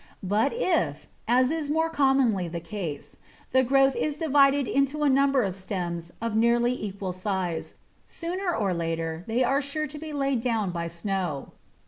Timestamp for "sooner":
8.03-8.51